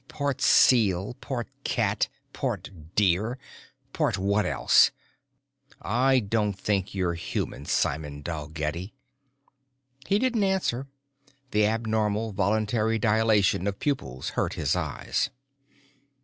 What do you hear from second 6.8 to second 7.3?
you're